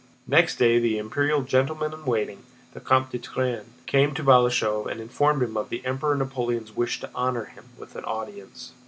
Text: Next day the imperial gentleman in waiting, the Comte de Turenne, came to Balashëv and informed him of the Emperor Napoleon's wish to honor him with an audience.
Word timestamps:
Next 0.25 0.55
day 0.55 0.79
the 0.79 0.97
imperial 0.97 1.43
gentleman 1.43 1.93
in 1.93 2.05
waiting, 2.05 2.41
the 2.73 2.79
Comte 2.79 3.11
de 3.11 3.19
Turenne, 3.19 3.73
came 3.85 4.15
to 4.15 4.23
Balashëv 4.23 4.87
and 4.87 4.99
informed 4.99 5.43
him 5.43 5.55
of 5.55 5.69
the 5.69 5.85
Emperor 5.85 6.15
Napoleon's 6.15 6.75
wish 6.75 6.99
to 7.01 7.09
honor 7.13 7.45
him 7.45 7.65
with 7.77 7.95
an 7.95 8.05
audience. 8.05 8.71